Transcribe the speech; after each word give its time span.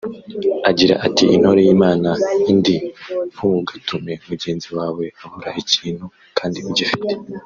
Agira 0.69 0.95
ati 1.07 1.23
“Intore 1.35 1.61
yimana 1.67 2.09
indi 2.51 2.75
ntugatume 3.33 4.13
mugenzi 4.27 4.67
wawe 4.77 5.05
abura 5.23 5.51
ikintu 5.63 6.05
kandi 6.37 6.59
ugifite 6.69 7.11